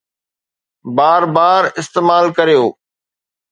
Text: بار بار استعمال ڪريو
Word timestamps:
بار 0.95 1.23
بار 1.35 1.63
استعمال 1.81 2.25
ڪريو 2.37 2.63